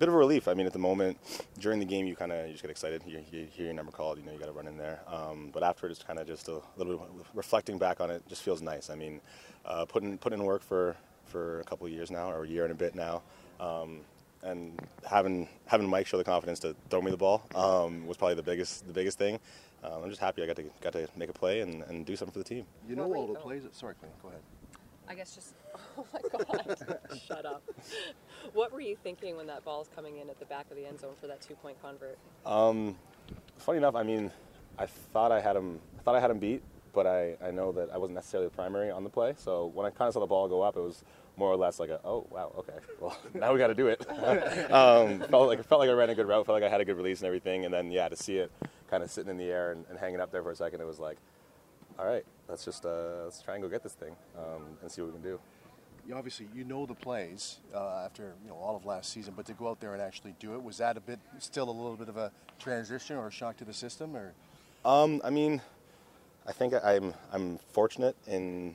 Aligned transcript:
bit 0.00 0.08
of 0.08 0.14
a 0.14 0.18
relief. 0.18 0.48
I 0.48 0.54
mean, 0.54 0.66
at 0.66 0.72
the 0.72 0.78
moment, 0.78 1.18
during 1.58 1.78
the 1.78 1.84
game, 1.84 2.06
you 2.06 2.16
kind 2.16 2.32
of 2.32 2.46
you 2.46 2.52
just 2.52 2.62
get 2.62 2.70
excited. 2.70 3.02
You, 3.06 3.22
you, 3.30 3.46
hear 3.52 3.66
your 3.66 3.74
number 3.74 3.92
called, 3.92 4.18
you 4.18 4.24
know 4.24 4.32
you 4.32 4.38
got 4.38 4.46
to 4.46 4.52
run 4.52 4.66
in 4.66 4.78
there. 4.78 5.00
Um, 5.06 5.50
but 5.52 5.62
after 5.62 5.86
it's 5.86 6.02
kind 6.02 6.18
of 6.18 6.26
just 6.26 6.48
a 6.48 6.60
little 6.76 6.96
bit 6.96 7.26
reflecting 7.34 7.78
back 7.78 8.00
on 8.00 8.10
it, 8.10 8.26
just 8.26 8.42
feels 8.42 8.62
nice. 8.62 8.88
I 8.90 8.96
mean, 8.96 9.20
uh, 9.66 9.84
putting 9.84 10.16
putting 10.18 10.40
in 10.40 10.44
work 10.44 10.62
for 10.62 10.96
for 11.26 11.60
a 11.60 11.64
couple 11.64 11.86
of 11.86 11.92
years 11.92 12.10
now, 12.10 12.32
or 12.32 12.44
a 12.44 12.48
year 12.48 12.64
and 12.64 12.72
a 12.72 12.74
bit 12.74 12.94
now. 12.94 13.22
Um, 13.60 14.00
and 14.42 14.80
having 15.06 15.46
having 15.66 15.86
Mike 15.86 16.06
show 16.06 16.16
the 16.16 16.24
confidence 16.24 16.60
to 16.60 16.74
throw 16.88 17.02
me 17.02 17.10
the 17.10 17.16
ball 17.18 17.42
um, 17.54 18.06
was 18.06 18.16
probably 18.16 18.36
the 18.36 18.42
biggest 18.42 18.86
the 18.86 18.94
biggest 18.94 19.18
thing. 19.18 19.38
Um, 19.84 20.02
I'm 20.02 20.08
just 20.08 20.20
happy 20.20 20.42
I 20.42 20.46
got 20.46 20.56
to 20.56 20.64
got 20.80 20.94
to 20.94 21.08
make 21.14 21.28
a 21.28 21.34
play 21.34 21.60
and, 21.60 21.82
and 21.84 22.06
do 22.06 22.16
something 22.16 22.32
for 22.32 22.38
the 22.38 22.44
team. 22.44 22.64
You 22.88 22.96
know 22.96 23.12
all 23.14 23.26
the 23.26 23.38
plays. 23.38 23.62
Sorry, 23.72 23.94
Quinn, 23.94 24.10
go 24.22 24.28
ahead. 24.28 24.40
I 25.10 25.14
guess 25.14 25.34
just, 25.34 25.54
oh 25.98 26.06
my 26.12 26.20
God, 26.30 26.78
shut 27.26 27.44
up. 27.44 27.64
What 28.60 28.74
were 28.74 28.82
you 28.82 28.94
thinking 28.94 29.38
when 29.38 29.46
that 29.46 29.64
ball 29.64 29.78
was 29.78 29.88
coming 29.96 30.18
in 30.18 30.28
at 30.28 30.38
the 30.38 30.44
back 30.44 30.66
of 30.70 30.76
the 30.76 30.84
end 30.84 31.00
zone 31.00 31.14
for 31.18 31.26
that 31.28 31.40
two 31.40 31.54
point 31.54 31.80
convert? 31.80 32.18
Um, 32.44 32.94
funny 33.56 33.78
enough, 33.78 33.94
I 33.94 34.02
mean, 34.02 34.30
I 34.78 34.84
thought 34.84 35.32
I 35.32 35.40
had 35.40 35.56
him. 35.56 35.80
I 35.98 36.02
thought 36.02 36.14
I 36.14 36.20
had 36.20 36.30
him 36.30 36.38
beat, 36.38 36.60
but 36.92 37.06
I, 37.06 37.36
I 37.42 37.52
know 37.52 37.72
that 37.72 37.88
I 37.90 37.96
wasn't 37.96 38.16
necessarily 38.16 38.50
the 38.50 38.54
primary 38.54 38.90
on 38.90 39.02
the 39.02 39.08
play. 39.08 39.32
So 39.38 39.72
when 39.72 39.86
I 39.86 39.88
kind 39.88 40.08
of 40.08 40.12
saw 40.12 40.20
the 40.20 40.26
ball 40.26 40.46
go 40.46 40.60
up, 40.60 40.76
it 40.76 40.80
was 40.80 41.04
more 41.38 41.50
or 41.50 41.56
less 41.56 41.80
like 41.80 41.88
a 41.88 42.00
oh 42.04 42.26
wow 42.28 42.52
okay 42.58 42.74
well 43.00 43.16
now 43.32 43.50
we 43.50 43.58
got 43.58 43.68
to 43.68 43.74
do 43.74 43.86
it. 43.86 44.06
um, 44.70 45.20
felt 45.20 45.48
like 45.48 45.64
felt 45.64 45.80
like 45.80 45.88
I 45.88 45.94
ran 45.94 46.10
a 46.10 46.14
good 46.14 46.28
route, 46.28 46.44
felt 46.44 46.60
like 46.60 46.62
I 46.62 46.68
had 46.70 46.82
a 46.82 46.84
good 46.84 46.98
release 46.98 47.20
and 47.20 47.28
everything, 47.28 47.64
and 47.64 47.72
then 47.72 47.90
yeah 47.90 48.10
to 48.10 48.16
see 48.16 48.36
it 48.36 48.52
kind 48.90 49.02
of 49.02 49.10
sitting 49.10 49.30
in 49.30 49.38
the 49.38 49.50
air 49.50 49.72
and, 49.72 49.86
and 49.88 49.98
hanging 49.98 50.20
up 50.20 50.32
there 50.32 50.42
for 50.42 50.50
a 50.50 50.56
second, 50.56 50.82
it 50.82 50.86
was 50.86 50.98
like 50.98 51.16
all 51.98 52.04
right, 52.04 52.26
let's 52.46 52.66
just 52.66 52.84
uh, 52.84 53.24
let's 53.24 53.40
try 53.40 53.54
and 53.54 53.62
go 53.62 53.70
get 53.70 53.82
this 53.82 53.94
thing 53.94 54.14
um, 54.36 54.64
and 54.82 54.90
see 54.90 55.00
what 55.00 55.14
we 55.14 55.14
can 55.14 55.22
do. 55.22 55.40
You 56.10 56.16
obviously 56.16 56.48
you 56.52 56.64
know 56.64 56.86
the 56.86 56.94
plays 56.94 57.58
uh, 57.72 58.02
after 58.04 58.34
you 58.42 58.50
know 58.50 58.56
all 58.56 58.74
of 58.74 58.84
last 58.84 59.12
season, 59.12 59.32
but 59.36 59.46
to 59.46 59.52
go 59.52 59.68
out 59.68 59.78
there 59.78 59.92
and 59.92 60.02
actually 60.02 60.34
do 60.40 60.54
it 60.54 60.62
was 60.62 60.78
that 60.78 60.96
a 60.96 61.00
bit 61.00 61.20
still 61.38 61.70
a 61.70 61.70
little 61.70 61.94
bit 61.94 62.08
of 62.08 62.16
a 62.16 62.32
transition 62.58 63.14
or 63.16 63.28
a 63.28 63.30
shock 63.30 63.56
to 63.58 63.64
the 63.64 63.72
system 63.72 64.16
or? 64.16 64.32
Um, 64.84 65.20
I 65.22 65.30
mean, 65.30 65.62
I 66.48 66.50
think 66.50 66.74
I'm 66.82 67.14
I'm 67.32 67.60
fortunate 67.70 68.16
in 68.26 68.74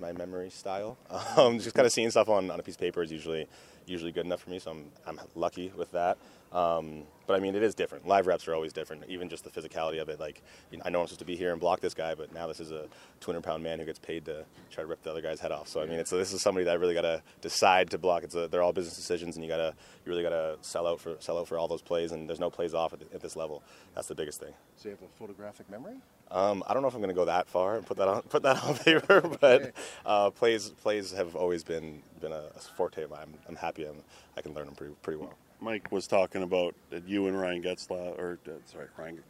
my 0.00 0.10
memory 0.10 0.50
style. 0.50 0.98
Um, 1.36 1.60
just 1.60 1.76
kind 1.76 1.86
of 1.86 1.92
seeing 1.92 2.10
stuff 2.10 2.28
on, 2.28 2.50
on 2.50 2.58
a 2.58 2.64
piece 2.64 2.74
of 2.74 2.80
paper 2.80 3.00
is 3.00 3.12
usually 3.12 3.46
usually 3.86 4.12
good 4.12 4.26
enough 4.26 4.42
for 4.42 4.50
me, 4.50 4.58
so 4.58 4.70
I'm 4.70 4.84
I'm 5.06 5.20
lucky 5.34 5.72
with 5.76 5.92
that. 5.92 6.18
Um, 6.52 7.04
but 7.26 7.34
I 7.34 7.40
mean, 7.40 7.54
it 7.54 7.62
is 7.62 7.74
different. 7.74 8.06
Live 8.06 8.26
reps 8.26 8.46
are 8.46 8.54
always 8.54 8.72
different. 8.74 9.04
Even 9.08 9.28
just 9.28 9.44
the 9.44 9.50
physicality 9.50 10.02
of 10.02 10.10
it. 10.10 10.20
Like, 10.20 10.42
you 10.70 10.76
know, 10.76 10.82
I 10.84 10.90
know 10.90 11.00
I'm 11.00 11.06
supposed 11.06 11.20
to 11.20 11.24
be 11.24 11.36
here 11.36 11.50
and 11.52 11.60
block 11.60 11.80
this 11.80 11.94
guy, 11.94 12.14
but 12.14 12.34
now 12.34 12.46
this 12.46 12.60
is 12.60 12.70
a 12.70 12.86
200 13.20 13.42
pound 13.42 13.62
man 13.62 13.78
who 13.78 13.86
gets 13.86 13.98
paid 13.98 14.26
to 14.26 14.44
try 14.70 14.82
to 14.82 14.86
rip 14.86 15.02
the 15.02 15.10
other 15.10 15.22
guy's 15.22 15.40
head 15.40 15.50
off. 15.50 15.68
So 15.68 15.80
I 15.80 15.86
mean, 15.86 15.98
it's 15.98 16.10
this 16.10 16.32
is 16.32 16.42
somebody 16.42 16.64
that 16.64 16.72
I 16.72 16.74
really 16.74 16.94
got 16.94 17.02
to 17.02 17.22
decide 17.40 17.90
to 17.90 17.98
block. 17.98 18.22
It's 18.24 18.34
a, 18.34 18.48
they're 18.48 18.62
all 18.62 18.72
business 18.72 18.96
decisions, 18.96 19.36
and 19.36 19.44
you 19.44 19.50
gotta 19.50 19.74
you 20.04 20.10
really 20.10 20.22
gotta 20.22 20.58
sell 20.60 20.86
out 20.86 21.00
for 21.00 21.16
sell 21.20 21.38
out 21.38 21.48
for 21.48 21.58
all 21.58 21.68
those 21.68 21.82
plays. 21.82 22.12
And 22.12 22.28
there's 22.28 22.40
no 22.40 22.50
plays 22.50 22.74
off 22.74 22.92
at, 22.92 23.00
at 23.14 23.22
this 23.22 23.34
level. 23.34 23.62
That's 23.94 24.08
the 24.08 24.14
biggest 24.14 24.40
thing. 24.40 24.52
So 24.76 24.90
you 24.90 24.96
have 24.96 25.02
a 25.02 25.18
photographic 25.18 25.70
memory? 25.70 25.96
Um, 26.30 26.64
I 26.66 26.72
don't 26.72 26.82
know 26.82 26.88
if 26.88 26.94
I'm 26.94 27.00
going 27.00 27.14
to 27.14 27.14
go 27.14 27.26
that 27.26 27.46
far 27.46 27.76
and 27.76 27.86
put 27.86 27.98
that 27.98 28.08
on 28.08 28.22
put 28.28 28.42
that 28.42 28.62
on 28.62 28.76
paper, 28.76 29.20
but 29.40 29.72
uh, 30.04 30.30
plays 30.30 30.70
plays 30.70 31.12
have 31.12 31.34
always 31.34 31.64
been 31.64 32.02
been 32.20 32.32
a 32.32 32.50
forte 32.76 33.02
of 33.02 33.10
mine. 33.10 33.20
I'm, 33.22 33.34
I'm 33.48 33.56
happy 33.56 33.71
I'm, 33.78 33.96
I 34.36 34.40
can 34.40 34.54
learn 34.54 34.66
them 34.66 34.74
pretty 34.74 34.94
pretty 35.02 35.18
well. 35.18 35.34
Mike 35.60 35.92
was 35.92 36.06
talking 36.06 36.42
about 36.42 36.74
you 37.06 37.28
and 37.28 37.40
Ryan 37.40 37.62
Getzlaf, 37.62 38.18
or 38.18 38.38
uh, 38.46 38.50
sorry, 38.66 38.88
Ryan. 38.98 39.20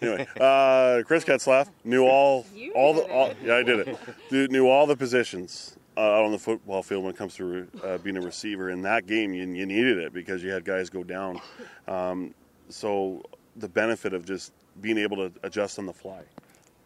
Anyway, 0.00 0.26
uh, 0.40 1.02
Chris 1.04 1.24
Getzlaf 1.24 1.68
knew 1.84 2.04
all 2.04 2.46
You 2.54 2.72
all 2.72 2.94
the 2.94 3.02
all, 3.02 3.34
yeah 3.44 3.56
I 3.56 3.62
did 3.62 3.86
it. 3.86 3.98
Dude, 4.30 4.50
knew 4.50 4.68
all 4.68 4.86
the 4.86 4.96
positions 4.96 5.76
uh, 5.96 6.00
out 6.00 6.24
on 6.24 6.32
the 6.32 6.38
football 6.38 6.82
field 6.82 7.04
when 7.04 7.12
it 7.12 7.18
comes 7.18 7.34
to 7.36 7.66
uh, 7.84 7.98
being 7.98 8.16
a 8.16 8.20
receiver. 8.20 8.70
In 8.70 8.82
that 8.82 9.06
game, 9.06 9.34
you, 9.34 9.46
you 9.46 9.66
needed 9.66 9.98
it 9.98 10.12
because 10.12 10.42
you 10.42 10.50
had 10.50 10.64
guys 10.64 10.88
go 10.88 11.02
down. 11.02 11.40
Um, 11.88 12.34
so 12.68 13.22
the 13.56 13.68
benefit 13.68 14.14
of 14.14 14.24
just 14.24 14.52
being 14.80 14.98
able 14.98 15.16
to 15.16 15.32
adjust 15.42 15.78
on 15.78 15.86
the 15.86 15.92
fly. 15.92 16.22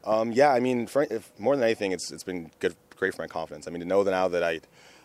Um, 0.04 0.32
yeah, 0.32 0.52
I 0.52 0.60
mean, 0.60 0.86
for, 0.86 1.02
if, 1.02 1.30
more 1.38 1.54
than 1.54 1.64
anything, 1.64 1.92
it's 1.92 2.10
it's 2.10 2.24
been 2.24 2.50
good, 2.58 2.74
great 2.96 3.14
for 3.14 3.22
my 3.22 3.28
confidence. 3.28 3.66
I 3.68 3.70
mean, 3.70 3.80
to 3.80 3.86
know 3.86 4.04
that 4.04 4.10
now 4.10 4.28
that 4.28 4.42
I, 4.42 4.60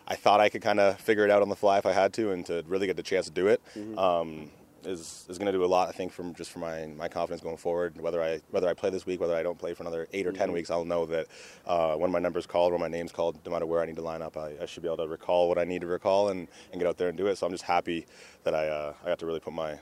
I 0.06 0.16
thought 0.16 0.40
I 0.40 0.48
could 0.48 0.62
kind 0.62 0.80
of 0.80 0.98
figure 1.00 1.24
it 1.24 1.30
out 1.30 1.42
on 1.42 1.48
the 1.48 1.56
fly 1.56 1.78
if 1.78 1.86
I 1.86 1.92
had 1.92 2.12
to, 2.14 2.32
and 2.32 2.44
to 2.46 2.64
really 2.66 2.86
get 2.86 2.96
the 2.96 3.02
chance 3.02 3.26
to 3.26 3.32
do 3.32 3.46
it, 3.48 3.60
um, 3.98 4.50
is 4.84 5.26
is 5.28 5.38
going 5.38 5.46
to 5.46 5.52
do 5.52 5.64
a 5.64 5.66
lot. 5.66 5.88
I 5.88 5.92
think 5.92 6.12
from 6.12 6.34
just 6.34 6.50
for 6.50 6.58
my 6.58 6.86
my 6.86 7.08
confidence 7.08 7.42
going 7.42 7.56
forward. 7.56 8.00
Whether 8.00 8.22
I 8.22 8.40
whether 8.50 8.68
I 8.68 8.74
play 8.74 8.90
this 8.90 9.06
week, 9.06 9.20
whether 9.20 9.36
I 9.36 9.42
don't 9.42 9.58
play 9.58 9.74
for 9.74 9.82
another 9.82 10.08
8 10.12 10.26
or 10.26 10.32
10 10.32 10.52
weeks, 10.52 10.70
I'll 10.70 10.84
know 10.84 11.06
that 11.06 11.26
uh, 11.66 11.94
when 11.96 12.10
my 12.10 12.18
number's 12.18 12.46
called, 12.46 12.72
when 12.72 12.80
my 12.80 12.88
name's 12.88 13.12
called, 13.12 13.38
no 13.44 13.52
matter 13.52 13.66
where 13.66 13.82
I 13.82 13.86
need 13.86 13.96
to 13.96 14.02
line 14.02 14.22
up, 14.22 14.36
I, 14.36 14.54
I 14.62 14.66
should 14.66 14.82
be 14.82 14.88
able 14.88 14.98
to 14.98 15.08
recall 15.08 15.48
what 15.48 15.58
I 15.58 15.64
need 15.64 15.82
to 15.82 15.86
recall 15.86 16.28
and, 16.28 16.48
and 16.72 16.80
get 16.80 16.88
out 16.88 16.96
there 16.96 17.08
and 17.08 17.16
do 17.16 17.26
it. 17.26 17.38
So 17.38 17.46
I'm 17.46 17.52
just 17.52 17.64
happy 17.64 18.06
that 18.44 18.54
I 18.54 18.68
uh, 18.68 18.94
I 19.04 19.08
got 19.08 19.18
to 19.20 19.26
really 19.26 19.40
put 19.40 19.52
my 19.52 19.78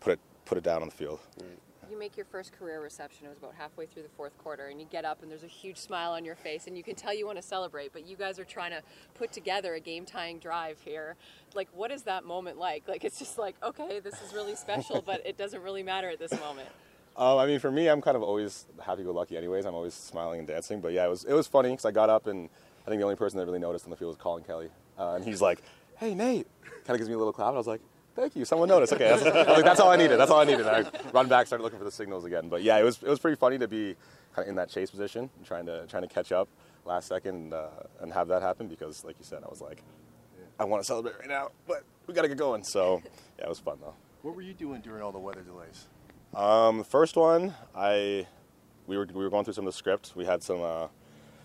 put 0.00 0.12
it 0.14 0.20
put 0.44 0.58
it 0.58 0.64
down 0.64 0.82
on 0.82 0.88
the 0.88 0.94
field. 0.94 1.20
You 1.90 1.98
make 1.98 2.16
your 2.16 2.26
first 2.26 2.52
career 2.52 2.80
reception. 2.80 3.26
It 3.26 3.30
was 3.30 3.38
about 3.38 3.54
halfway 3.58 3.84
through 3.84 4.04
the 4.04 4.08
fourth 4.10 4.38
quarter, 4.38 4.68
and 4.68 4.80
you 4.80 4.86
get 4.88 5.04
up, 5.04 5.22
and 5.22 5.30
there's 5.30 5.42
a 5.42 5.48
huge 5.48 5.76
smile 5.76 6.12
on 6.12 6.24
your 6.24 6.36
face, 6.36 6.68
and 6.68 6.76
you 6.76 6.84
can 6.84 6.94
tell 6.94 7.12
you 7.12 7.26
want 7.26 7.38
to 7.38 7.42
celebrate. 7.42 7.92
But 7.92 8.06
you 8.06 8.14
guys 8.14 8.38
are 8.38 8.44
trying 8.44 8.70
to 8.70 8.80
put 9.14 9.32
together 9.32 9.74
a 9.74 9.80
game-tying 9.80 10.38
drive 10.38 10.78
here. 10.84 11.16
Like, 11.52 11.68
what 11.74 11.90
is 11.90 12.02
that 12.02 12.24
moment 12.24 12.58
like? 12.58 12.86
Like, 12.86 13.04
it's 13.04 13.18
just 13.18 13.38
like, 13.38 13.56
okay, 13.60 13.98
this 13.98 14.14
is 14.22 14.32
really 14.32 14.54
special, 14.54 15.02
but 15.06 15.26
it 15.26 15.36
doesn't 15.36 15.62
really 15.64 15.82
matter 15.82 16.08
at 16.08 16.20
this 16.20 16.30
moment. 16.38 16.68
Um, 17.16 17.38
I 17.38 17.46
mean, 17.46 17.58
for 17.58 17.72
me, 17.72 17.88
I'm 17.88 18.00
kind 18.00 18.16
of 18.16 18.22
always 18.22 18.66
happy-go-lucky, 18.80 19.36
anyways. 19.36 19.66
I'm 19.66 19.74
always 19.74 19.94
smiling 19.94 20.38
and 20.38 20.46
dancing. 20.46 20.80
But 20.80 20.92
yeah, 20.92 21.06
it 21.06 21.10
was 21.10 21.24
it 21.24 21.32
was 21.32 21.48
funny 21.48 21.70
because 21.70 21.86
I 21.86 21.90
got 21.90 22.08
up 22.08 22.28
and 22.28 22.48
I 22.86 22.88
think 22.88 23.00
the 23.00 23.04
only 23.04 23.16
person 23.16 23.36
that 23.40 23.46
really 23.46 23.58
noticed 23.58 23.84
on 23.84 23.90
the 23.90 23.96
field 23.96 24.10
was 24.10 24.16
Colin 24.16 24.44
Kelly, 24.44 24.68
uh, 24.96 25.14
and 25.14 25.24
he's 25.24 25.42
like, 25.42 25.60
"Hey, 25.96 26.14
Nate," 26.14 26.46
kind 26.62 26.90
of 26.90 26.98
gives 26.98 27.08
me 27.08 27.16
a 27.16 27.18
little 27.18 27.32
clap, 27.32 27.48
and 27.48 27.56
I 27.56 27.58
was 27.58 27.66
like. 27.66 27.80
Thank 28.20 28.36
you. 28.36 28.44
Someone 28.44 28.68
noticed. 28.68 28.92
Okay, 28.92 29.08
that's, 29.08 29.24
like, 29.24 29.64
that's 29.64 29.80
all 29.80 29.90
I 29.90 29.96
needed. 29.96 30.20
That's 30.20 30.30
all 30.30 30.40
I 30.40 30.44
needed. 30.44 30.66
I 30.66 30.84
run 31.14 31.26
back, 31.26 31.46
started 31.46 31.64
looking 31.64 31.78
for 31.78 31.86
the 31.86 31.90
signals 31.90 32.26
again. 32.26 32.50
But 32.50 32.62
yeah, 32.62 32.78
it 32.78 32.82
was 32.82 33.02
it 33.02 33.08
was 33.08 33.18
pretty 33.18 33.36
funny 33.36 33.56
to 33.56 33.66
be 33.66 33.96
kind 34.34 34.44
of 34.44 34.50
in 34.50 34.56
that 34.56 34.68
chase 34.68 34.90
position, 34.90 35.30
trying 35.42 35.64
to 35.64 35.86
trying 35.86 36.02
to 36.02 36.08
catch 36.08 36.30
up 36.30 36.46
last 36.84 37.08
second 37.08 37.54
uh, 37.54 37.68
and 38.00 38.12
have 38.12 38.28
that 38.28 38.42
happen 38.42 38.68
because, 38.68 39.06
like 39.06 39.16
you 39.18 39.24
said, 39.24 39.42
I 39.42 39.48
was 39.48 39.62
like, 39.62 39.82
I 40.58 40.64
want 40.64 40.82
to 40.82 40.86
celebrate 40.86 41.18
right 41.18 41.28
now, 41.28 41.48
but 41.66 41.82
we 42.06 42.12
got 42.12 42.22
to 42.22 42.28
get 42.28 42.36
going. 42.36 42.62
So 42.62 43.00
yeah, 43.38 43.46
it 43.46 43.48
was 43.48 43.58
fun 43.58 43.78
though. 43.80 43.94
What 44.20 44.36
were 44.36 44.42
you 44.42 44.52
doing 44.52 44.82
during 44.82 45.02
all 45.02 45.12
the 45.12 45.18
weather 45.18 45.40
delays? 45.40 45.86
Um, 46.34 46.76
the 46.76 46.84
first 46.84 47.16
one, 47.16 47.54
I 47.74 48.26
we 48.86 48.98
were 48.98 49.06
we 49.06 49.24
were 49.24 49.30
going 49.30 49.46
through 49.46 49.54
some 49.54 49.66
of 49.66 49.72
the 49.72 49.78
script. 49.78 50.12
We 50.14 50.26
had 50.26 50.42
some 50.42 50.60
uh, 50.60 50.88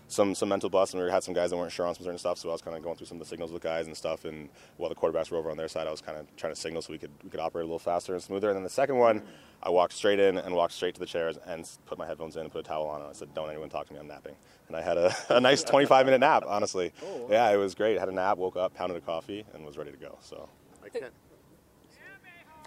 some 0.08 0.34
some 0.34 0.48
mental 0.48 0.70
busts, 0.70 0.94
and 0.94 1.02
we 1.02 1.10
had 1.10 1.24
some 1.24 1.34
guys 1.34 1.50
that 1.50 1.56
weren't 1.56 1.72
sure 1.72 1.86
on 1.86 1.94
some 1.94 2.04
certain 2.04 2.18
stuff. 2.18 2.38
So 2.38 2.48
I 2.48 2.52
was 2.52 2.62
kind 2.62 2.76
of 2.76 2.82
going 2.82 2.96
through 2.96 3.06
some 3.06 3.16
of 3.16 3.26
the 3.26 3.28
signals 3.28 3.52
with 3.52 3.62
guys 3.62 3.86
and 3.86 3.96
stuff. 3.96 4.24
And 4.24 4.48
while 4.76 4.88
the 4.88 4.94
quarterbacks 4.94 5.30
were 5.30 5.38
over 5.38 5.50
on 5.50 5.56
their 5.56 5.68
side, 5.68 5.86
I 5.86 5.90
was 5.90 6.00
kind 6.00 6.18
of 6.18 6.34
trying 6.36 6.54
to 6.54 6.60
signal 6.60 6.82
so 6.82 6.92
we 6.92 6.98
could 6.98 7.10
we 7.22 7.30
could 7.30 7.40
operate 7.40 7.64
a 7.64 7.66
little 7.66 7.78
faster 7.78 8.14
and 8.14 8.22
smoother. 8.22 8.48
And 8.48 8.56
then 8.56 8.64
the 8.64 8.70
second 8.70 8.96
one, 8.96 9.22
I 9.62 9.70
walked 9.70 9.92
straight 9.92 10.20
in 10.20 10.38
and 10.38 10.54
walked 10.54 10.74
straight 10.74 10.94
to 10.94 11.00
the 11.00 11.06
chairs 11.06 11.38
and 11.46 11.68
put 11.86 11.98
my 11.98 12.06
headphones 12.06 12.36
in 12.36 12.42
and 12.42 12.52
put 12.52 12.60
a 12.60 12.68
towel 12.68 12.86
on. 12.86 13.00
And 13.00 13.10
I 13.10 13.12
said, 13.12 13.34
"Don't 13.34 13.50
anyone 13.50 13.68
talk 13.68 13.86
to 13.88 13.92
me. 13.92 13.98
I'm 13.98 14.06
napping." 14.08 14.36
And 14.68 14.76
I 14.76 14.82
had 14.82 14.96
a, 14.96 15.14
a 15.30 15.40
nice 15.40 15.62
25 15.62 16.06
minute 16.06 16.18
nap. 16.18 16.44
Honestly, 16.46 16.92
oh, 17.04 17.28
yeah, 17.30 17.50
it 17.50 17.56
was 17.56 17.74
great. 17.74 17.98
Had 17.98 18.08
a 18.08 18.12
nap, 18.12 18.38
woke 18.38 18.56
up, 18.56 18.74
pounded 18.74 18.96
a 18.96 19.00
coffee, 19.00 19.44
and 19.54 19.64
was 19.64 19.76
ready 19.76 19.90
to 19.90 19.98
go. 19.98 20.18
So. 20.20 20.48
I 20.84 20.88
can't. 20.88 21.12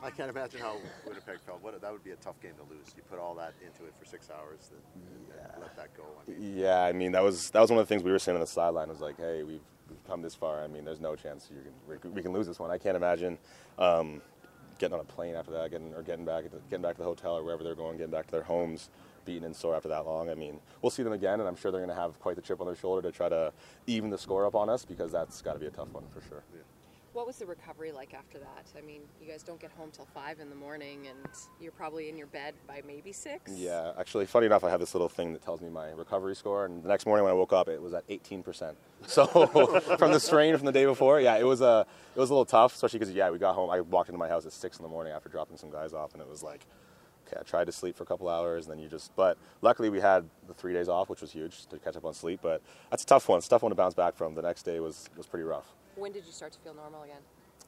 I 0.04 0.10
can't 0.10 0.30
imagine 0.30 0.62
how 0.62 0.76
Winnipeg 1.06 1.40
felt. 1.46 1.62
What 1.62 1.80
that 1.82 1.92
would 1.92 2.04
be 2.04 2.12
a 2.12 2.16
tough 2.18 2.40
game 2.42 2.54
to 2.56 2.64
lose. 2.74 2.94
You 2.96 3.04
put 3.10 3.20
all 3.20 3.36
that 3.36 3.54
into 3.66 3.86
it 3.86 3.94
for 4.00 4.06
six 4.06 4.30
hours, 4.30 4.72
then 4.72 5.04
and 5.54 5.62
let 5.62 5.76
that 5.76 5.96
go. 5.96 6.04
I 6.28 6.32
mean, 6.32 6.58
Yeah, 6.58 6.82
I 6.84 6.92
mean 6.92 7.12
that 7.14 7.24
was 7.24 7.50
that 7.52 7.60
was 7.62 7.70
one 7.70 7.80
of 7.80 7.86
the 7.88 7.90
things 7.94 8.04
we 8.04 8.12
were 8.12 8.20
saying 8.20 8.36
on 8.36 8.42
the 8.42 8.48
sideline. 8.48 8.90
Was 8.90 9.02
like, 9.02 9.18
hey, 9.18 9.44
we've, 9.44 9.62
we've 9.90 10.04
come 10.08 10.22
this 10.22 10.36
far. 10.36 10.64
I 10.64 10.68
mean, 10.68 10.86
there's 10.86 11.02
no 11.02 11.16
chance 11.16 11.50
you 11.52 11.62
can 11.62 11.74
we 11.88 11.98
can- 12.00 12.14
we 12.14 12.22
can 12.22 12.32
lose 12.34 12.48
this 12.48 12.60
one. 12.60 12.72
I 12.72 12.78
can't 12.78 12.96
imagine 12.98 13.38
um, 13.78 14.22
getting 14.78 14.94
on 14.94 15.02
a 15.02 15.04
plane 15.04 15.36
after 15.36 15.52
that, 15.52 15.72
getting 15.72 15.94
or 15.94 16.02
getting 16.04 16.26
back 16.26 16.46
getting 16.70 16.82
back 16.84 16.96
to 16.96 17.00
the 17.02 17.08
hotel 17.08 17.38
or 17.38 17.44
wherever 17.44 17.64
they're 17.64 17.76
going, 17.76 17.98
getting 17.98 18.12
back 18.12 18.26
to 18.28 18.32
their 18.32 18.44
homes, 18.44 18.90
beaten 19.26 19.44
and 19.44 19.56
sore 19.56 19.76
after 19.76 19.90
that 19.90 20.06
long. 20.06 20.30
I 20.30 20.36
mean, 20.36 20.60
we'll 20.82 20.92
see 20.92 21.04
them 21.04 21.14
again, 21.14 21.40
and 21.40 21.48
I'm 21.50 21.56
sure 21.56 21.72
they're 21.72 21.82
going 21.86 21.96
to 21.96 22.02
have 22.02 22.20
quite 22.20 22.36
the 22.38 22.42
chip 22.42 22.62
on 22.62 22.68
their 22.68 22.76
shoulder 22.76 23.02
to 23.10 23.16
try 23.16 23.28
to 23.30 23.52
even 23.88 24.10
the 24.10 24.18
score 24.18 24.46
up 24.46 24.56
on 24.56 24.70
us 24.70 24.86
because 24.86 25.12
that's 25.12 25.42
got 25.42 25.54
to 25.54 25.60
be 25.60 25.66
a 25.68 25.72
tough 25.72 25.90
one 25.92 26.06
for 26.14 26.22
sure. 26.28 26.44
What 27.14 27.26
was 27.26 27.38
the 27.38 27.46
recovery 27.48 27.92
like 27.92 28.14
after 28.14 28.38
that? 28.38 28.66
I 28.78 28.82
mean, 28.82 29.02
you 29.20 29.28
guys 29.28 29.42
don't 29.42 29.60
get 29.60 29.72
home 29.72 29.90
till 29.92 30.06
five 30.14 30.40
in 30.40 30.50
the 30.50 30.56
morning, 30.56 31.08
and 31.08 31.28
you're 31.60 31.72
probably 31.72 32.08
in 32.08 32.18
your 32.18 32.28
bed 32.28 32.54
by 32.68 32.82
maybe 32.86 33.12
six. 33.12 33.52
Yeah, 33.52 33.94
actually, 34.00 34.28
funny 34.28 34.46
enough, 34.46 34.64
I 34.64 34.70
have 34.70 34.80
this 34.80 34.94
little 34.94 35.10
thing 35.10 35.34
that 35.34 35.42
tells 35.44 35.60
me 35.60 35.70
my 35.70 35.90
recovery 35.92 36.36
score, 36.36 36.66
and 36.66 36.84
the 36.84 36.88
next 36.88 37.08
morning 37.08 37.24
when 37.24 37.32
I 37.32 37.36
woke 37.36 37.52
up, 37.52 37.68
it 37.68 37.82
was 37.82 37.94
at 37.94 38.08
18%. 38.08 38.76
So 39.08 39.26
from 39.98 40.12
the 40.12 40.20
strain 40.20 40.56
from 40.58 40.66
the 40.66 40.74
day 40.74 40.84
before, 40.86 41.22
yeah, 41.22 41.38
it 41.38 41.46
was 41.46 41.62
a 41.62 41.86
it 42.16 42.20
was 42.20 42.30
a 42.30 42.34
little 42.34 42.44
tough, 42.46 42.76
especially 42.76 43.00
because 43.00 43.14
yeah, 43.16 43.30
we 43.30 43.40
got 43.40 43.56
home. 43.56 43.70
I 43.70 43.80
walked 43.80 44.10
into 44.10 44.20
my 44.20 44.28
house 44.28 44.46
at 44.46 44.52
six 44.52 44.78
in 44.78 44.84
the 44.84 44.90
morning 44.90 45.14
after 45.14 45.30
dropping 45.30 45.56
some 45.56 45.72
guys 45.72 45.94
off, 45.94 46.12
and 46.12 46.22
it 46.22 46.28
was 46.28 46.44
like, 46.44 46.66
okay, 47.26 47.38
I 47.40 47.44
tried 47.44 47.66
to 47.68 47.72
sleep 47.72 47.96
for 47.96 48.04
a 48.04 48.06
couple 48.06 48.28
hours, 48.28 48.66
and 48.66 48.74
then 48.74 48.84
you 48.84 48.90
just. 48.90 49.16
But 49.16 49.38
luckily, 49.62 49.90
we 49.90 50.02
had 50.02 50.30
the 50.48 50.54
three 50.54 50.74
days 50.74 50.90
off, 50.90 51.10
which 51.10 51.22
was 51.22 51.32
huge 51.32 51.66
to 51.68 51.78
catch 51.80 51.96
up 51.96 52.04
on 52.04 52.14
sleep. 52.14 52.42
But 52.44 52.62
that's 52.92 53.04
a 53.04 53.06
tough 53.06 53.30
one. 53.30 53.38
It's 53.38 53.48
a 53.48 53.50
tough 53.52 53.64
one 53.64 53.70
to 53.70 53.76
bounce 53.76 53.94
back 53.94 54.16
from. 54.16 54.36
The 54.36 54.42
next 54.42 54.64
day 54.64 54.82
was 54.82 55.10
was 55.16 55.26
pretty 55.26 55.46
rough. 55.46 55.74
When 56.00 56.14
did 56.14 56.26
you 56.26 56.32
start 56.32 56.54
to 56.54 56.60
feel 56.60 56.74
normal 56.74 57.04
again? 57.04 57.20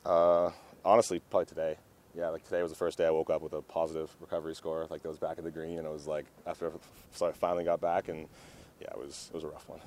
Uh, 0.05 0.51
honestly, 0.85 1.19
probably 1.29 1.47
today. 1.47 1.75
Yeah, 2.15 2.29
like 2.29 2.45
today 2.45 2.61
was 2.61 2.71
the 2.71 2.77
first 2.77 2.97
day 2.97 3.05
I 3.05 3.11
woke 3.11 3.29
up 3.29 3.41
with 3.41 3.51
a 3.53 3.61
positive 3.61 4.09
recovery 4.21 4.55
score, 4.55 4.87
like 4.89 5.03
it 5.03 5.07
was 5.07 5.19
back 5.19 5.37
in 5.37 5.43
the 5.43 5.51
green, 5.51 5.77
and 5.77 5.85
it 5.85 5.91
was 5.91 6.07
like 6.07 6.25
after 6.47 6.71
I 7.21 7.31
finally 7.31 7.65
got 7.65 7.81
back, 7.81 8.07
and 8.07 8.27
yeah, 8.79 8.87
it 8.91 8.97
was 8.97 9.29
it 9.31 9.35
was 9.35 9.43
a 9.43 9.47
rough 9.47 9.67
one. 9.67 9.81